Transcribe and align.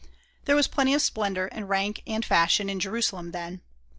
There 0.45 0.55
was 0.55 0.67
plenty 0.67 0.95
of 0.95 1.01
splendor, 1.03 1.45
and 1.51 1.69
rank, 1.69 2.01
and 2.07 2.25
fashion 2.25 2.71
in 2.71 2.79
Jerusalem 2.79 3.33
then. 3.33 3.61